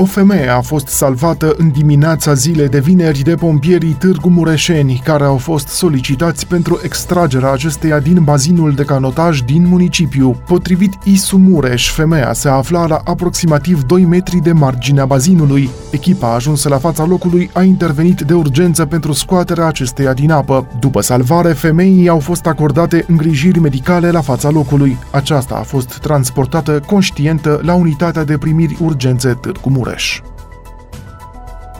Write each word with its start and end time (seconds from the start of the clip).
o 0.00 0.04
femeie 0.04 0.48
a 0.48 0.60
fost 0.60 0.86
salvată 0.86 1.54
în 1.56 1.70
dimineața 1.70 2.34
zilei 2.34 2.68
de 2.68 2.80
vineri 2.80 3.22
de 3.22 3.34
pompierii 3.34 3.92
Târgu 3.92 4.28
Mureșeni, 4.28 5.00
care 5.04 5.24
au 5.24 5.36
fost 5.36 5.68
solicitați 5.68 6.46
pentru 6.46 6.80
extragerea 6.82 7.52
acesteia 7.52 7.98
din 7.98 8.24
bazinul 8.24 8.72
de 8.72 8.82
canotaj 8.82 9.40
din 9.40 9.66
municipiu. 9.66 10.42
Potrivit 10.46 10.92
Isu 11.04 11.36
Mureș, 11.36 11.92
femeia 11.92 12.32
se 12.32 12.48
afla 12.48 12.86
la 12.86 13.00
aproximativ 13.04 13.82
2 13.82 14.04
metri 14.04 14.36
de 14.36 14.52
marginea 14.52 15.06
bazinului. 15.06 15.70
Echipa 15.90 16.34
ajunsă 16.34 16.68
la 16.68 16.78
fața 16.78 17.04
locului 17.04 17.50
a 17.52 17.62
intervenit 17.62 18.20
de 18.20 18.34
urgență 18.34 18.84
pentru 18.84 19.12
scoaterea 19.12 19.66
acesteia 19.66 20.12
din 20.12 20.30
apă. 20.30 20.66
După 20.80 21.00
salvare, 21.00 21.52
femeii 21.52 22.08
au 22.08 22.18
fost 22.18 22.46
acordate 22.46 23.04
îngrijiri 23.08 23.58
medicale 23.58 24.10
la 24.10 24.20
fața 24.20 24.50
locului. 24.50 24.98
Aceasta 25.10 25.54
a 25.54 25.62
fost 25.62 25.98
transportată 25.98 26.82
conștientă 26.86 27.60
la 27.62 27.74
unitatea 27.74 28.24
de 28.24 28.38
primiri 28.38 28.76
urgențe 28.80 29.38
Târgu 29.40 29.70
Mureș. 29.70 29.86
Mureș. 29.88 30.20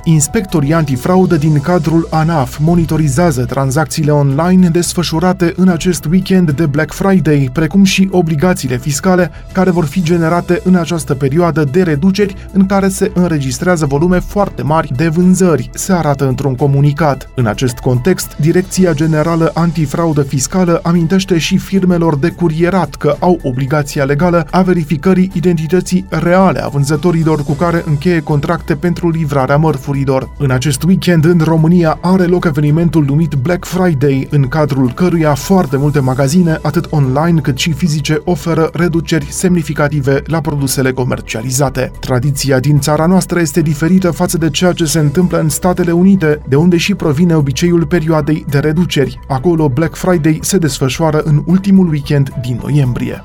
Inspectorii 0.09 0.73
antifraudă 0.73 1.37
din 1.37 1.61
cadrul 1.61 2.07
ANAF 2.11 2.59
monitorizează 2.59 3.45
tranzacțiile 3.45 4.11
online 4.11 4.69
desfășurate 4.69 5.53
în 5.57 5.69
acest 5.69 6.05
weekend 6.05 6.51
de 6.51 6.66
Black 6.66 6.93
Friday, 6.93 7.51
precum 7.53 7.85
și 7.85 8.09
obligațiile 8.11 8.79
fiscale 8.79 9.30
care 9.52 9.71
vor 9.71 9.85
fi 9.85 10.02
generate 10.02 10.61
în 10.65 10.75
această 10.75 11.15
perioadă 11.15 11.65
de 11.65 11.83
reduceri 11.83 12.35
în 12.52 12.66
care 12.66 12.89
se 12.89 13.11
înregistrează 13.15 13.87
volume 13.87 14.19
foarte 14.19 14.63
mari 14.63 14.93
de 14.97 15.09
vânzări, 15.09 15.71
se 15.75 15.93
arată 15.93 16.29
într-un 16.29 16.55
comunicat. 16.55 17.30
În 17.35 17.47
acest 17.47 17.79
context, 17.79 18.37
Direcția 18.37 18.93
Generală 18.93 19.51
Antifraudă 19.55 20.23
Fiscală 20.23 20.80
amintește 20.83 21.38
și 21.38 21.59
firmelor 21.59 22.16
de 22.16 22.29
curierat 22.30 22.95
că 22.95 23.16
au 23.19 23.38
obligația 23.43 24.05
legală 24.05 24.47
a 24.51 24.63
verificării 24.63 25.30
identității 25.35 26.07
reale 26.09 26.65
a 26.65 26.69
vânzătorilor 26.69 27.45
cu 27.45 27.52
care 27.52 27.82
încheie 27.87 28.21
contracte 28.21 28.75
pentru 28.75 29.10
livrarea 29.10 29.57
mărfurilor 29.57 29.97
mărfurilor. 29.99 30.30
În 30.38 30.51
acest 30.51 30.82
weekend 30.82 31.24
în 31.24 31.41
România 31.45 31.99
are 32.01 32.24
loc 32.24 32.45
evenimentul 32.45 33.04
numit 33.04 33.35
Black 33.35 33.65
Friday, 33.65 34.27
în 34.30 34.49
cadrul 34.49 34.93
căruia 34.93 35.35
foarte 35.35 35.77
multe 35.77 36.01
magazine, 36.01 36.59
atât 36.63 36.87
online 36.91 37.41
cât 37.41 37.59
și 37.59 37.73
fizice, 37.73 38.21
oferă 38.24 38.71
reduceri 38.73 39.26
semnificative 39.30 40.23
la 40.26 40.41
produsele 40.41 40.93
comercializate. 40.93 41.91
Tradiția 42.01 42.60
din 42.60 42.79
țara 42.79 43.07
noastră 43.07 43.41
este 43.41 43.60
diferită 43.60 44.10
față 44.10 44.38
de 44.38 44.51
ceea 44.51 44.73
ce 44.73 44.85
se 44.85 44.99
întâmplă 44.99 45.38
în 45.38 45.49
Statele 45.49 45.93
Unite, 45.93 46.43
de 46.49 46.57
unde 46.57 46.76
și 46.76 46.95
provine 46.95 47.37
obiceiul 47.37 47.87
perioadei 47.87 48.45
de 48.49 48.59
reduceri. 48.59 49.21
Acolo 49.29 49.69
Black 49.69 49.95
Friday 49.95 50.38
se 50.43 50.59
desfășoară 50.59 51.21
în 51.24 51.43
ultimul 51.46 51.88
weekend 51.88 52.32
din 52.41 52.59
noiembrie 52.63 53.23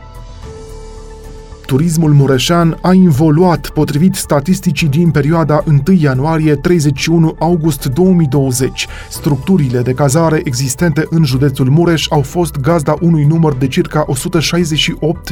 turismul 1.73 2.13
mureșan 2.13 2.77
a 2.81 2.93
involuat 2.93 3.69
potrivit 3.69 4.15
statisticii 4.15 4.87
din 4.87 5.11
perioada 5.11 5.63
1 5.67 5.81
ianuarie-31 5.99 7.37
august 7.39 7.85
2020. 7.85 8.87
Structurile 9.09 9.81
de 9.81 9.93
cazare 9.93 10.41
existente 10.43 11.07
în 11.09 11.23
județul 11.23 11.69
Mureș 11.69 12.05
au 12.09 12.21
fost 12.21 12.59
gazda 12.59 12.95
unui 13.01 13.23
număr 13.23 13.53
de 13.53 13.67
circa 13.67 14.05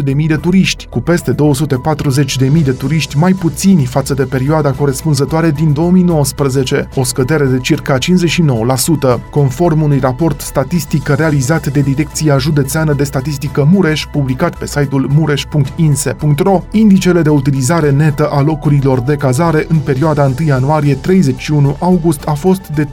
168.000 0.03 0.27
de 0.27 0.35
turiști, 0.35 0.87
cu 0.89 0.99
peste 0.99 1.35
240.000 1.35 2.63
de 2.63 2.71
turiști 2.71 3.17
mai 3.17 3.33
puțini 3.33 3.85
față 3.85 4.13
de 4.13 4.23
perioada 4.23 4.71
corespunzătoare 4.71 5.51
din 5.51 5.73
2019, 5.73 6.89
o 6.95 7.03
scădere 7.03 7.45
de 7.45 7.57
circa 7.57 7.97
59%, 7.97 9.29
conform 9.29 9.81
unui 9.81 9.99
raport 9.99 10.41
statistic 10.41 11.07
realizat 11.07 11.67
de 11.67 11.79
Direcția 11.79 12.37
Județeană 12.37 12.93
de 12.93 13.03
Statistică 13.03 13.67
Mureș, 13.71 14.05
publicat 14.11 14.57
pe 14.57 14.65
site-ul 14.65 15.09
mureș.inse.ro 15.13 16.29
Gaz.ro, 16.35 16.63
indicele 16.71 17.21
de 17.21 17.29
utilizare 17.29 17.91
netă 17.91 18.27
a 18.31 18.41
locurilor 18.41 18.99
de 18.99 19.15
cazare 19.15 19.65
în 19.69 19.77
perioada 19.77 20.23
1 20.25 20.33
ianuarie-31 20.47 21.77
august 21.79 22.23
a 22.25 22.33
fost 22.33 22.67
de 22.67 22.85
31,3% 22.85 22.89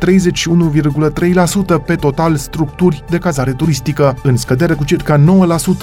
pe 1.87 1.95
total 1.95 2.37
structuri 2.37 3.05
de 3.09 3.19
cazare 3.19 3.53
turistică, 3.53 4.17
în 4.23 4.37
scădere 4.37 4.75
cu 4.75 4.85
circa 4.85 5.21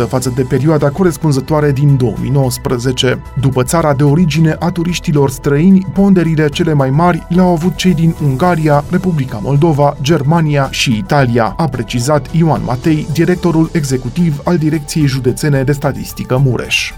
9% 0.03 0.07
față 0.07 0.33
de 0.35 0.41
perioada 0.41 0.89
corespunzătoare 0.89 1.71
din 1.71 1.97
2019. 1.97 3.21
După 3.39 3.63
țara 3.63 3.93
de 3.93 4.03
origine 4.03 4.55
a 4.59 4.71
turiștilor 4.71 5.29
străini, 5.29 5.87
ponderile 5.93 6.49
cele 6.49 6.73
mai 6.73 6.89
mari 6.89 7.25
le-au 7.29 7.51
avut 7.51 7.75
cei 7.75 7.93
din 7.93 8.15
Ungaria, 8.23 8.83
Republica 8.89 9.39
Moldova, 9.43 9.97
Germania 10.01 10.67
și 10.71 10.97
Italia, 10.97 11.53
a 11.57 11.67
precizat 11.67 12.27
Ioan 12.31 12.61
Matei, 12.65 13.07
directorul 13.13 13.69
executiv 13.73 14.41
al 14.43 14.57
Direcției 14.57 15.05
Județene 15.05 15.63
de 15.63 15.71
Statistică 15.71 16.41
Mureș. 16.43 16.93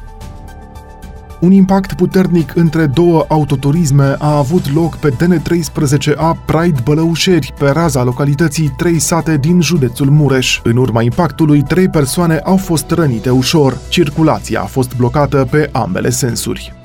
Un 1.39 1.51
impact 1.51 1.93
puternic 1.93 2.55
între 2.55 2.85
două 2.85 3.25
autoturisme 3.27 4.15
a 4.19 4.37
avut 4.37 4.73
loc 4.73 4.95
pe 4.95 5.09
DN13A 5.11 6.45
Pride 6.45 6.79
Bălăușeri, 6.83 7.53
pe 7.59 7.69
raza 7.69 8.03
localității 8.03 8.73
trei 8.77 8.99
sate 8.99 9.37
din 9.37 9.61
județul 9.61 10.09
Mureș. 10.09 10.59
În 10.63 10.77
urma 10.77 11.01
impactului, 11.01 11.61
trei 11.61 11.89
persoane 11.89 12.37
au 12.37 12.57
fost 12.57 12.91
rănite 12.91 13.29
ușor. 13.29 13.77
Circulația 13.89 14.61
a 14.61 14.65
fost 14.65 14.95
blocată 14.95 15.47
pe 15.51 15.69
ambele 15.71 16.09
sensuri. 16.09 16.76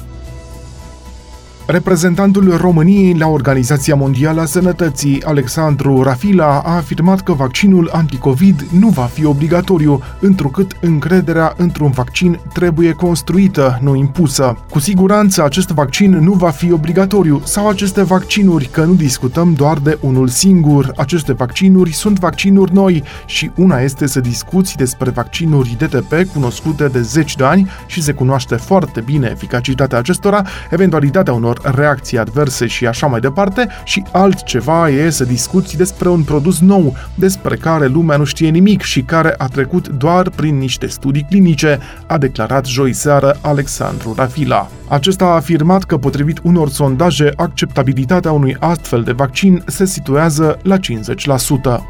Reprezentantul 1.67 2.57
României 2.57 3.15
la 3.15 3.27
Organizația 3.27 3.95
Mondială 3.95 4.41
a 4.41 4.45
Sănătății, 4.45 5.23
Alexandru 5.23 6.03
Rafila, 6.03 6.61
a 6.65 6.75
afirmat 6.75 7.21
că 7.21 7.33
vaccinul 7.33 7.91
anticovid 7.93 8.67
nu 8.71 8.89
va 8.89 9.03
fi 9.03 9.25
obligatoriu, 9.25 10.03
întrucât 10.21 10.77
încrederea 10.81 11.55
într-un 11.57 11.91
vaccin 11.91 12.41
trebuie 12.53 12.93
construită, 12.93 13.79
nu 13.83 13.95
impusă. 13.95 14.57
Cu 14.71 14.79
siguranță 14.79 15.45
acest 15.45 15.69
vaccin 15.69 16.11
nu 16.11 16.33
va 16.33 16.51
fi 16.51 16.73
obligatoriu 16.73 17.41
sau 17.45 17.69
aceste 17.69 18.03
vaccinuri, 18.03 18.69
că 18.73 18.85
nu 18.85 18.95
discutăm 18.95 19.53
doar 19.55 19.79
de 19.79 19.99
unul 20.01 20.29
singur. 20.29 20.93
Aceste 20.97 21.33
vaccinuri 21.33 21.93
sunt 21.93 22.19
vaccinuri 22.19 22.73
noi 22.73 23.03
și 23.27 23.51
una 23.57 23.81
este 23.81 24.07
să 24.07 24.21
discuți 24.21 24.77
despre 24.77 25.11
vaccinuri 25.11 25.77
DTP 25.79 26.33
cunoscute 26.33 26.89
de 26.89 27.01
zeci 27.01 27.37
de 27.37 27.45
ani 27.45 27.71
și 27.87 28.03
se 28.03 28.13
cunoaște 28.13 28.55
foarte 28.55 29.01
bine 29.01 29.29
eficacitatea 29.33 29.99
acestora, 29.99 30.43
eventualitatea 30.71 31.33
unor 31.33 31.52
reacții 31.63 32.19
adverse 32.19 32.67
și 32.67 32.87
așa 32.87 33.07
mai 33.07 33.21
departe, 33.21 33.69
și 33.85 34.03
altceva 34.13 34.89
e 34.89 35.11
să 35.11 35.25
discuți 35.25 35.77
despre 35.77 36.09
un 36.09 36.23
produs 36.23 36.61
nou, 36.61 36.97
despre 37.15 37.57
care 37.57 37.87
lumea 37.87 38.17
nu 38.17 38.25
știe 38.25 38.49
nimic 38.49 38.83
și 38.83 39.03
care 39.03 39.35
a 39.39 39.47
trecut 39.47 39.89
doar 39.89 40.31
prin 40.31 40.59
niște 40.59 40.87
studii 40.87 41.27
clinice, 41.29 41.79
a 42.07 42.19
declarat 42.19 42.67
joi 42.67 42.93
seară 42.93 43.39
Alexandru 43.41 44.15
Rafila. 44.17 44.69
Acesta 44.93 45.25
a 45.25 45.35
afirmat 45.35 45.85
că, 45.85 45.97
potrivit 45.97 46.41
unor 46.43 46.69
sondaje, 46.69 47.33
acceptabilitatea 47.37 48.33
unui 48.33 48.57
astfel 48.61 49.03
de 49.03 49.13
vaccin 49.13 49.63
se 49.67 49.85
situează 49.85 50.59
la 50.63 50.77
50%. 50.79 50.81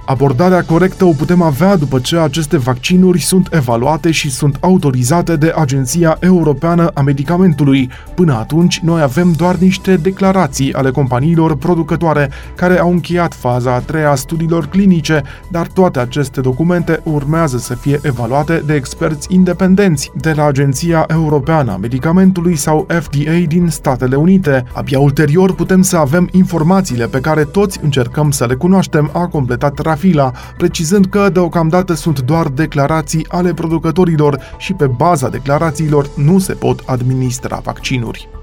Abordarea 0.06 0.64
corectă 0.64 1.04
o 1.04 1.12
putem 1.12 1.42
avea 1.42 1.76
după 1.76 1.98
ce 1.98 2.16
aceste 2.16 2.56
vaccinuri 2.56 3.20
sunt 3.20 3.48
evaluate 3.52 4.10
și 4.10 4.30
sunt 4.30 4.56
autorizate 4.60 5.36
de 5.36 5.52
Agenția 5.56 6.16
Europeană 6.20 6.90
a 6.94 7.00
Medicamentului. 7.00 7.90
Până 8.14 8.34
atunci, 8.34 8.78
noi 8.78 9.02
avem 9.02 9.32
doar 9.32 9.56
niște 9.56 9.96
declarații 9.96 10.72
ale 10.72 10.90
companiilor 10.90 11.56
producătoare 11.56 12.30
care 12.54 12.78
au 12.78 12.90
încheiat 12.90 13.34
faza 13.34 13.74
a 13.74 13.78
treia 13.78 14.10
a 14.10 14.14
studiilor 14.14 14.66
clinice, 14.66 15.22
dar 15.50 15.66
toate 15.66 15.98
aceste 15.98 16.40
documente 16.40 17.00
urmează 17.02 17.58
să 17.58 17.74
fie 17.74 17.98
evaluate 18.02 18.62
de 18.66 18.74
experți 18.74 19.34
independenți 19.34 20.10
de 20.20 20.32
la 20.32 20.44
Agenția 20.44 21.04
Europeană 21.08 21.72
a 21.72 21.76
Medicamentului 21.76 22.56
sau 22.56 22.86
FDA 23.00 23.46
din 23.46 23.68
Statele 23.68 24.16
Unite. 24.16 24.64
Abia 24.74 24.98
ulterior 24.98 25.54
putem 25.54 25.82
să 25.82 25.96
avem 25.96 26.28
informațiile 26.32 27.06
pe 27.06 27.20
care 27.20 27.44
toți 27.44 27.78
încercăm 27.82 28.30
să 28.30 28.46
le 28.46 28.54
cunoaștem, 28.54 29.10
a 29.12 29.26
completat 29.26 29.78
Rafila, 29.78 30.30
precizând 30.56 31.06
că 31.06 31.28
deocamdată 31.32 31.94
sunt 31.94 32.20
doar 32.20 32.48
declarații 32.48 33.26
ale 33.28 33.54
producătorilor 33.54 34.40
și 34.58 34.72
pe 34.72 34.86
baza 34.86 35.28
declarațiilor 35.28 36.10
nu 36.16 36.38
se 36.38 36.52
pot 36.52 36.82
administra 36.86 37.60
vaccinuri. 37.64 38.41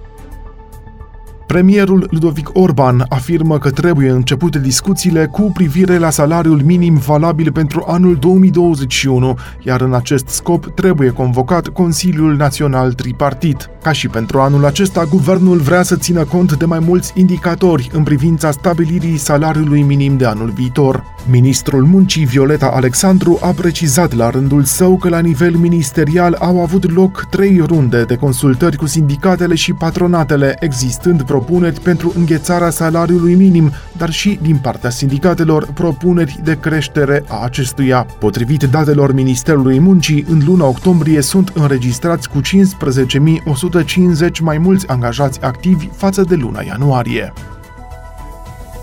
Premierul 1.50 2.08
Ludovic 2.12 2.50
Orban 2.54 3.06
afirmă 3.08 3.58
că 3.58 3.70
trebuie 3.70 4.10
începute 4.10 4.60
discuțiile 4.60 5.26
cu 5.26 5.52
privire 5.54 5.98
la 5.98 6.10
salariul 6.10 6.62
minim 6.62 6.96
valabil 6.96 7.52
pentru 7.52 7.84
anul 7.88 8.16
2021, 8.16 9.38
iar 9.64 9.82
în 9.82 9.94
acest 9.94 10.28
scop 10.28 10.66
trebuie 10.76 11.10
convocat 11.10 11.68
Consiliul 11.68 12.36
Național 12.36 12.94
Tripartit. 12.94 13.70
Ca 13.82 13.92
și 13.92 14.08
pentru 14.08 14.40
anul 14.40 14.66
acesta, 14.66 15.04
guvernul 15.04 15.58
vrea 15.58 15.84
să 15.84 15.96
țină 15.96 16.24
cont 16.24 16.58
de 16.58 16.66
mai 16.66 16.80
mulți 16.80 17.12
indicatori 17.16 17.90
în 17.94 18.04
privința 18.04 18.52
stabilirii 18.52 19.18
salariului 19.18 19.82
minim 19.82 20.18
de 20.18 20.26
anul 20.26 20.50
viitor. 20.50 21.04
Ministrul 21.30 21.84
Muncii 21.84 22.26
Violeta 22.26 22.72
Alexandru 22.74 23.40
a 23.42 23.50
precizat 23.50 24.14
la 24.16 24.30
rândul 24.30 24.64
său 24.64 24.98
că 24.98 25.10
la 25.10 25.20
nivel 25.20 25.56
ministerial 25.56 26.36
au 26.40 26.62
avut 26.62 26.92
loc 26.92 27.26
trei 27.30 27.64
runde 27.68 28.04
de 28.04 28.16
consultări 28.16 28.78
cu 28.78 28.86
sindicatele 28.86 29.56
și 29.56 29.74
patronatele, 29.74 30.56
existând 30.60 31.22
propuneri 31.40 31.80
pentru 31.80 32.14
înghețarea 32.16 32.70
salariului 32.70 33.36
minim, 33.36 33.72
dar 33.98 34.10
și 34.10 34.40
din 34.42 34.58
partea 34.58 34.90
sindicatelor 34.90 35.68
propuneri 35.74 36.40
de 36.44 36.58
creștere 36.60 37.24
a 37.28 37.44
acestuia. 37.44 38.06
Potrivit 38.20 38.64
datelor 38.64 39.14
Ministerului 39.14 39.80
Muncii, 39.80 40.26
în 40.30 40.42
luna 40.46 40.66
octombrie 40.66 41.22
sunt 41.22 41.52
înregistrați 41.56 42.30
cu 42.30 42.42
15.150 42.42 44.40
mai 44.42 44.58
mulți 44.58 44.88
angajați 44.88 45.42
activi 45.42 45.90
față 45.96 46.22
de 46.22 46.36
luna 46.36 46.62
ianuarie. 46.62 47.34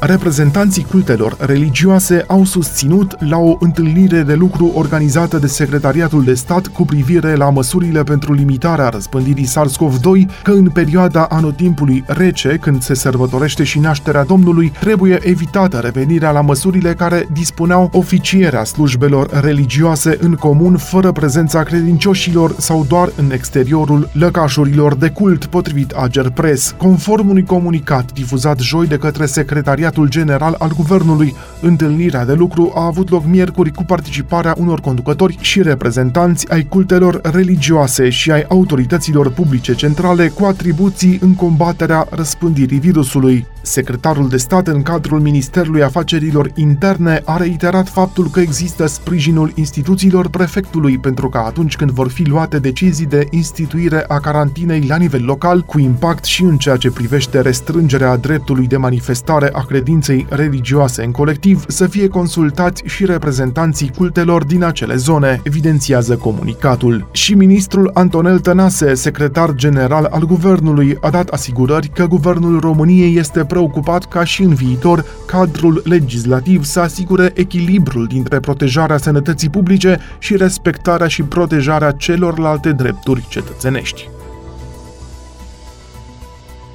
Reprezentanții 0.01 0.85
cultelor 0.85 1.37
religioase 1.41 2.25
au 2.27 2.45
susținut 2.45 3.23
la 3.29 3.37
o 3.37 3.57
întâlnire 3.61 4.23
de 4.23 4.35
lucru 4.35 4.73
organizată 4.75 5.39
de 5.39 5.47
Secretariatul 5.47 6.25
de 6.25 6.35
Stat 6.35 6.67
cu 6.67 6.85
privire 6.85 7.35
la 7.35 7.51
măsurile 7.51 8.03
pentru 8.03 8.33
limitarea 8.33 8.89
răspândirii 8.89 9.49
SARS-CoV-2 9.49 10.43
că 10.43 10.51
în 10.51 10.71
perioada 10.71 11.27
anotimpului 11.31 12.05
rece, 12.07 12.57
când 12.61 12.83
se 12.83 12.95
sărbătorește 12.95 13.65
și 13.65 13.79
nașterea 13.79 14.25
Domnului, 14.25 14.73
trebuie 14.81 15.19
evitată 15.23 15.79
revenirea 15.79 16.31
la 16.31 16.41
măsurile 16.41 16.95
care 16.95 17.29
dispuneau 17.33 17.91
oficierea 17.93 18.65
slujbelor 18.65 19.41
religioase 19.41 20.17
în 20.21 20.35
comun 20.35 20.77
fără 20.77 21.13
prezența 21.13 21.63
credincioșilor 21.63 22.55
sau 22.59 22.85
doar 22.89 23.11
în 23.17 23.31
exteriorul 23.33 24.09
lăcașurilor 24.13 24.95
de 24.95 25.09
cult, 25.09 25.45
potrivit 25.45 25.91
Ager 25.91 26.31
Press, 26.31 26.75
conform 26.79 27.29
unui 27.29 27.45
comunicat 27.45 28.13
difuzat 28.13 28.59
joi 28.59 28.87
de 28.87 28.97
către 28.97 29.27
Secretariatul 29.27 29.85
Secretariatul 29.87 30.23
General 30.23 30.55
al 30.59 30.73
Guvernului. 30.77 31.35
Întâlnirea 31.61 32.25
de 32.25 32.33
lucru 32.33 32.73
a 32.75 32.85
avut 32.85 33.11
loc 33.11 33.25
miercuri 33.27 33.73
cu 33.73 33.85
participarea 33.85 34.55
unor 34.59 34.81
conducători 34.81 35.37
și 35.41 35.63
reprezentanți 35.63 36.51
ai 36.51 36.63
cultelor 36.63 37.21
religioase 37.23 38.09
și 38.09 38.31
ai 38.31 38.45
autorităților 38.49 39.31
publice 39.31 39.75
centrale 39.75 40.29
cu 40.29 40.45
atribuții 40.45 41.19
în 41.23 41.35
combaterea 41.35 42.07
răspândirii 42.11 42.79
virusului. 42.79 43.47
Secretarul 43.67 44.29
de 44.29 44.37
stat 44.37 44.69
în 44.69 44.83
cadrul 44.83 45.21
Ministerului 45.21 45.83
Afacerilor 45.83 46.51
Interne 46.55 47.23
a 47.25 47.37
reiterat 47.37 47.89
faptul 47.89 48.29
că 48.31 48.41
există 48.41 48.87
sprijinul 48.87 49.53
instituțiilor 49.55 50.29
prefectului 50.29 50.99
pentru 50.99 51.29
că 51.29 51.39
atunci 51.39 51.77
când 51.77 51.91
vor 51.91 52.09
fi 52.09 52.23
luate 52.23 52.59
decizii 52.59 53.07
de 53.07 53.27
instituire 53.31 54.05
a 54.09 54.21
carantinei 54.21 54.85
la 54.89 54.97
nivel 54.97 55.25
local, 55.25 55.63
cu 55.63 55.79
impact 55.79 56.25
și 56.25 56.43
în 56.43 56.57
ceea 56.57 56.77
ce 56.77 56.91
privește 56.91 57.41
restrângerea 57.41 58.17
dreptului 58.17 58.67
de 58.67 58.77
manifestare 58.77 59.51
a 59.53 59.65
credinței 59.65 60.27
religioase 60.29 61.05
în 61.05 61.11
colectiv, 61.11 61.65
să 61.69 61.87
fie 61.87 62.09
consultați 62.09 62.83
și 62.85 63.05
reprezentanții 63.05 63.91
cultelor 63.97 64.45
din 64.45 64.65
acele 64.65 64.97
zone, 64.97 65.41
evidențiază 65.45 66.17
comunicatul. 66.17 67.09
Și 67.13 67.35
ministrul 67.35 67.91
Antonel 67.95 68.39
Tănase, 68.39 68.95
secretar 68.95 69.55
general 69.55 70.05
al 70.11 70.25
guvernului, 70.25 70.97
a 71.01 71.11
dat 71.11 71.29
asigurări 71.29 71.89
că 71.89 72.07
guvernul 72.07 72.61
României 72.61 73.17
este 73.17 73.45
preocupat 73.57 74.05
ca 74.05 74.25
și 74.25 74.43
în 74.43 74.55
viitor 74.55 75.05
cadrul 75.27 75.83
legislativ 75.85 76.65
să 76.65 76.81
asigure 76.81 77.31
echilibrul 77.35 78.07
dintre 78.07 78.41
protejarea 78.41 78.97
sănătății 78.97 79.51
publice 79.51 80.01
și 80.19 80.37
respectarea 80.37 81.07
și 81.07 81.23
protejarea 81.23 81.91
celorlalte 81.91 82.73
drepturi 82.73 83.27
cetățenești. 83.29 84.09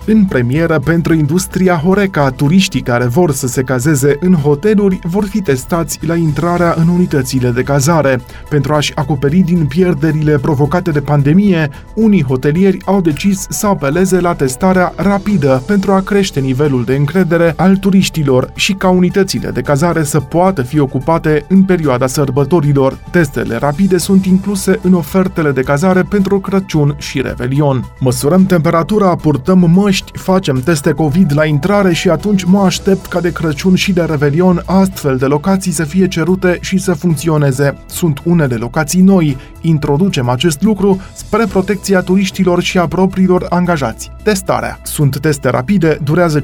În 0.05 0.25
premieră 0.25 0.79
pentru 0.79 1.13
industria 1.13 1.75
Horeca, 1.75 2.29
turiștii 2.29 2.81
care 2.81 3.05
vor 3.05 3.31
să 3.31 3.47
se 3.47 3.61
cazeze 3.61 4.17
în 4.19 4.33
hoteluri 4.33 4.99
vor 5.03 5.25
fi 5.25 5.41
testați 5.41 5.99
la 6.05 6.15
intrarea 6.15 6.75
în 6.77 6.87
unitățile 6.87 7.49
de 7.49 7.61
cazare. 7.63 8.21
Pentru 8.49 8.73
a-și 8.73 8.91
acoperi 8.95 9.39
din 9.39 9.65
pierderile 9.65 10.37
provocate 10.37 10.91
de 10.91 10.99
pandemie, 10.99 11.69
unii 11.95 12.23
hotelieri 12.23 12.77
au 12.85 13.01
decis 13.01 13.45
să 13.49 13.67
apeleze 13.67 14.19
la 14.19 14.33
testarea 14.33 14.93
rapidă 14.95 15.63
pentru 15.65 15.91
a 15.91 16.01
crește 16.01 16.39
nivelul 16.39 16.83
de 16.83 16.95
încredere 16.95 17.53
al 17.57 17.77
turiștilor 17.77 18.51
și 18.55 18.73
ca 18.73 18.89
unitățile 18.89 19.49
de 19.49 19.61
cazare 19.61 20.03
să 20.03 20.19
poată 20.19 20.61
fi 20.61 20.79
ocupate 20.79 21.45
în 21.49 21.63
perioada 21.63 22.07
sărbătorilor. 22.07 22.97
Testele 23.11 23.55
rapide 23.55 23.97
sunt 23.97 24.25
incluse 24.25 24.79
în 24.81 24.93
ofertele 24.93 25.51
de 25.51 25.61
cazare 25.61 26.01
pentru 26.01 26.39
Crăciun 26.39 26.95
și 26.97 27.21
Revelion. 27.21 27.85
Măsurăm 27.99 28.45
temperatura, 28.45 29.15
purtăm 29.15 29.69
măști 29.73 29.90
București 29.91 30.19
facem 30.19 30.61
teste 30.61 30.91
COVID 30.91 31.31
la 31.35 31.45
intrare 31.45 31.93
și 31.93 32.09
atunci 32.09 32.43
mă 32.43 32.59
aștept 32.59 33.05
ca 33.05 33.19
de 33.19 33.31
Crăciun 33.31 33.75
și 33.75 33.91
de 33.91 34.01
Revelion 34.01 34.63
astfel 34.65 35.17
de 35.17 35.25
locații 35.25 35.71
să 35.71 35.83
fie 35.83 36.07
cerute 36.07 36.57
și 36.61 36.77
să 36.77 36.93
funcționeze. 36.93 37.77
Sunt 37.85 38.21
unele 38.23 38.55
locații 38.55 39.01
noi. 39.01 39.37
Introducem 39.61 40.29
acest 40.29 40.61
lucru 40.61 41.01
spre 41.13 41.45
protecția 41.45 42.01
turiștilor 42.01 42.61
și 42.61 42.77
a 42.77 42.87
propriilor 42.87 43.45
angajați. 43.49 44.11
Testarea. 44.23 44.79
Sunt 44.83 45.19
teste 45.19 45.49
rapide, 45.49 45.97
durează 46.03 46.41
15-20 46.41 46.43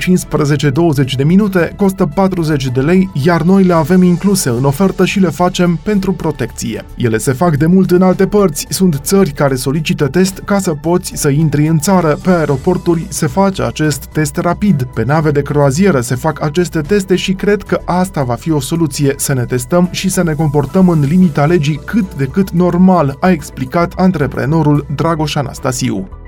de 1.16 1.24
minute, 1.24 1.74
costă 1.76 2.06
40 2.06 2.68
de 2.68 2.82
lei, 2.82 3.10
iar 3.24 3.42
noi 3.42 3.64
le 3.64 3.74
avem 3.74 4.04
incluse 4.04 4.50
în 4.50 4.64
ofertă 4.64 5.06
și 5.06 5.20
le 5.20 5.30
facem 5.30 5.80
pentru 5.84 6.14
protecție. 6.14 6.86
Ele 6.98 7.18
se 7.18 7.32
fac 7.32 7.58
de 7.58 7.66
mult 7.66 7.92
în 7.92 8.02
alte 8.02 8.28
părți, 8.28 8.66
sunt 8.70 9.00
țări 9.04 9.32
care 9.32 9.56
solicită 9.56 10.08
test 10.08 10.42
ca 10.46 10.60
să 10.60 10.74
poți 10.74 11.12
să 11.16 11.30
intri 11.30 11.68
în 11.68 11.80
țară, 11.80 12.20
pe 12.24 12.30
aeroporturi 12.30 13.06
se 13.10 13.28
face 13.42 13.64
acest 13.64 14.06
test 14.06 14.38
rapid, 14.38 14.84
pe 14.84 15.04
nave 15.04 15.32
de 15.32 15.42
croazieră 15.42 16.02
se 16.02 16.16
fac 16.16 16.42
aceste 16.42 16.82
teste 16.82 17.16
și 17.16 17.34
cred 17.34 17.64
că 17.64 17.82
asta 17.86 18.24
va 18.24 18.34
fi 18.34 18.52
o 18.52 18.60
soluție, 18.60 19.14
să 19.18 19.34
ne 19.34 19.46
testăm 19.46 19.90
și 19.92 20.10
să 20.10 20.24
ne 20.24 20.34
comportăm 20.34 20.90
în 20.90 21.00
limita 21.00 21.46
legii 21.46 21.82
cât 21.86 22.16
de 22.16 22.26
cât 22.26 22.50
normal, 22.50 23.18
a 23.20 23.30
explicat 23.30 23.94
antreprenorul 23.96 24.86
Dragoș 24.96 25.36
Anastasiu. 25.36 26.27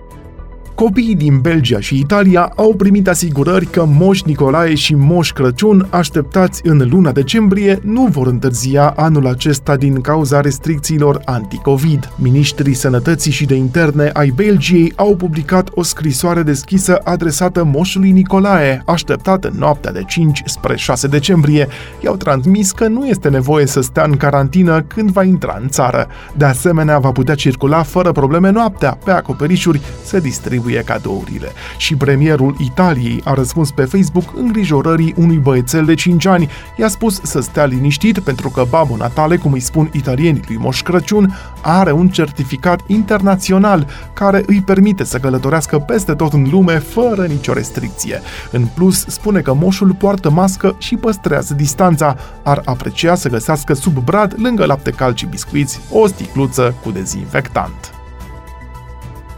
Copiii 0.79 1.15
din 1.15 1.39
Belgia 1.39 1.79
și 1.79 1.97
Italia 1.97 2.51
au 2.55 2.73
primit 2.73 3.07
asigurări 3.07 3.65
că 3.65 3.85
Moș 3.85 4.21
Nicolae 4.21 4.75
și 4.75 4.95
Moș 4.95 5.31
Crăciun, 5.31 5.87
așteptați 5.89 6.61
în 6.63 6.87
luna 6.89 7.11
decembrie, 7.11 7.79
nu 7.83 8.05
vor 8.05 8.27
întârzia 8.27 8.93
anul 8.95 9.27
acesta 9.27 9.75
din 9.75 10.01
cauza 10.01 10.41
restricțiilor 10.41 11.21
anti-Covid. 11.25 12.13
Ministrii 12.15 12.73
Sănătății 12.73 13.31
și 13.31 13.45
de 13.45 13.55
Interne 13.55 14.09
ai 14.13 14.29
Belgiei 14.35 14.93
au 14.95 15.15
publicat 15.15 15.69
o 15.73 15.83
scrisoare 15.83 16.43
deschisă 16.43 17.01
adresată 17.03 17.63
Moșului 17.63 18.11
Nicolae, 18.11 18.83
așteptată 18.85 19.47
în 19.47 19.57
noaptea 19.57 19.91
de 19.91 20.03
5 20.07 20.41
spre 20.45 20.75
6 20.75 21.07
decembrie. 21.07 21.67
I-au 22.03 22.15
transmis 22.15 22.71
că 22.71 22.87
nu 22.87 23.07
este 23.07 23.29
nevoie 23.29 23.65
să 23.65 23.81
stea 23.81 24.03
în 24.03 24.17
carantină 24.17 24.81
când 24.81 25.11
va 25.11 25.23
intra 25.23 25.57
în 25.61 25.67
țară. 25.67 26.07
De 26.37 26.45
asemenea, 26.45 26.99
va 26.99 27.11
putea 27.11 27.35
circula 27.35 27.83
fără 27.83 28.11
probleme 28.11 28.49
noaptea, 28.49 28.97
pe 29.03 29.11
acoperișuri, 29.11 29.81
să 30.03 30.19
distribuie 30.19 30.67
distribuie 30.69 30.83
cadourile. 30.83 31.51
Și 31.77 31.95
premierul 31.95 32.55
Italiei 32.59 33.21
a 33.23 33.33
răspuns 33.33 33.71
pe 33.71 33.83
Facebook 33.83 34.33
îngrijorării 34.35 35.13
unui 35.17 35.37
băiețel 35.37 35.85
de 35.85 35.93
5 35.93 36.25
ani. 36.25 36.49
I-a 36.75 36.87
spus 36.87 37.19
să 37.23 37.39
stea 37.39 37.65
liniștit 37.65 38.19
pentru 38.19 38.49
că 38.49 38.65
Babă 38.69 38.95
Natale, 38.97 39.37
cum 39.37 39.51
îi 39.51 39.59
spun 39.59 39.89
italienii 39.93 40.43
lui 40.47 40.57
Moș 40.57 40.81
Crăciun, 40.81 41.37
are 41.61 41.91
un 41.91 42.07
certificat 42.07 42.79
internațional 42.87 43.87
care 44.13 44.43
îi 44.45 44.61
permite 44.61 45.03
să 45.03 45.17
călătorească 45.17 45.79
peste 45.79 46.13
tot 46.13 46.33
în 46.33 46.47
lume 46.51 46.77
fără 46.77 47.25
nicio 47.25 47.53
restricție. 47.53 48.21
În 48.51 48.65
plus, 48.73 49.05
spune 49.07 49.41
că 49.41 49.53
moșul 49.53 49.93
poartă 49.93 50.29
mască 50.29 50.75
și 50.77 50.95
păstrează 50.95 51.53
distanța. 51.53 52.15
Ar 52.43 52.61
aprecia 52.65 53.15
să 53.15 53.29
găsească 53.29 53.73
sub 53.73 53.97
brad, 53.97 54.33
lângă 54.37 54.65
lapte 54.65 54.91
cald 54.91 55.17
și 55.17 55.25
biscuiți, 55.25 55.79
o 55.91 56.07
sticluță 56.07 56.75
cu 56.83 56.91
dezinfectant. 56.91 57.98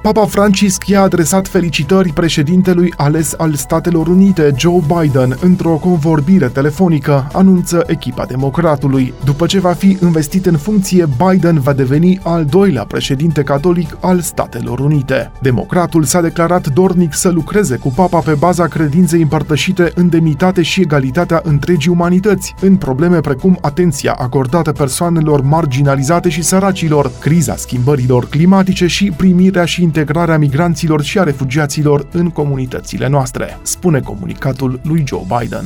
Papa 0.02 0.26
Francisc 0.26 0.88
i-a 0.88 1.02
adresat 1.02 1.48
felicitări 1.48 2.14
președintelui 2.14 2.94
ales 2.98 3.34
al 3.38 3.54
Statelor 3.54 4.08
Unite, 4.08 4.54
Joe 4.58 4.82
Biden, 5.00 5.38
într-o 5.42 5.76
convorbire 5.76 6.48
telefonică, 6.48 7.28
anunță 7.34 7.84
echipa 7.88 8.26
democratului. 8.26 9.14
După 9.24 9.46
ce 9.46 9.60
va 9.60 9.72
fi 9.72 9.98
investit 10.02 10.46
în 10.46 10.58
funcție, 10.58 11.08
Biden 11.28 11.60
va 11.60 11.74
deveni 11.74 12.20
al 12.24 12.46
doilea 12.46 12.84
președinte 12.84 13.44
catolic 13.44 13.98
al 14.00 14.20
Statelor 14.20 14.80
Unite. 14.80 15.32
Democratul 15.42 16.04
s-a 16.04 16.22
declarat 16.22 16.68
dornic 16.68 17.14
să 17.14 17.30
lucreze 17.30 17.76
cu 17.76 17.90
papa 17.90 18.20
pe 18.20 18.34
baza 18.40 18.68
credinței 18.68 19.22
împărtășite 19.22 19.92
în 19.96 20.10
demnitate 20.10 20.62
și 20.62 20.82
egalitatea 20.82 21.42
întregii 21.44 21.92
umanități, 21.92 22.56
în 22.62 22.76
probleme 22.76 23.20
precum 23.20 23.58
atenția 23.62 24.16
acordată 24.20 24.72
persoanelor 24.72 25.42
marginalizate 25.42 26.30
și 26.30 26.42
săracilor, 26.42 27.12
criza 27.20 27.56
schimbărilor 27.56 28.28
climatice 28.28 28.88
și 28.88 29.12
primirea 29.18 29.66
și 29.66 29.90
integrarea 29.92 30.38
migranților 30.38 31.02
și 31.02 31.20
a 31.20 31.24
refugiaților 31.24 32.08
în 32.12 32.30
comunitățile 32.30 33.08
noastre, 33.08 33.60
spune 33.62 34.00
comunicatul 34.00 34.80
lui 34.84 35.04
Joe 35.08 35.26
Biden. 35.40 35.66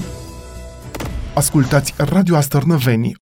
Ascultați 1.33 1.93
Radio 1.97 2.35
Astărnăveni, 2.35 3.13